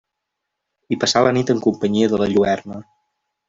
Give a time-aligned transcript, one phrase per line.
[0.95, 2.85] I passà la nit en companyia de la lluerna.